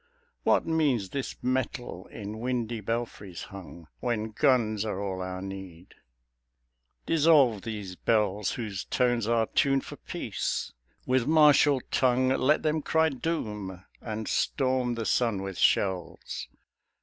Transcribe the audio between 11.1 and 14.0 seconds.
martial tongue Let them cry doom